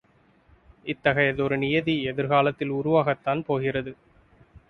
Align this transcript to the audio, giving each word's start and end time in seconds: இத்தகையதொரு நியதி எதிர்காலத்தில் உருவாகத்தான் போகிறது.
இத்தகையதொரு 0.85 1.57
நியதி 1.57 2.03
எதிர்காலத்தில் 2.03 2.71
உருவாகத்தான் 2.71 3.43
போகிறது. 3.43 3.93